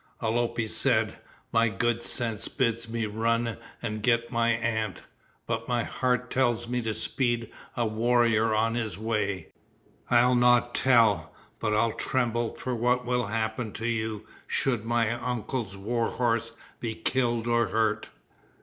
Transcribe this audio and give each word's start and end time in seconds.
Alope 0.19 0.61
said, 0.65 1.19
"My 1.51 1.69
good 1.69 2.01
sense 2.01 2.47
bids 2.47 2.89
me 2.89 3.05
run 3.05 3.57
and 3.83 4.01
get 4.01 4.31
my 4.31 4.49
aunt, 4.49 5.03
but 5.45 5.67
my 5.67 5.83
heart 5.83 6.31
tells 6.31 6.67
me 6.67 6.81
to 6.81 6.91
speed 6.91 7.51
a 7.77 7.85
warrior 7.85 8.51
on 8.55 8.73
his 8.73 8.97
way. 8.97 9.49
I'll 10.09 10.33
not 10.33 10.73
tell, 10.73 11.35
but 11.59 11.75
I'll 11.75 11.91
tremble 11.91 12.55
for 12.55 12.73
what 12.73 13.05
will 13.05 13.27
happen 13.27 13.73
to 13.73 13.85
you 13.85 14.25
should 14.47 14.85
my 14.85 15.11
uncle's 15.11 15.77
war 15.77 16.07
horse 16.07 16.51
be 16.79 16.95
killed 16.95 17.45
or 17.45 17.67
hurt." 17.67 18.09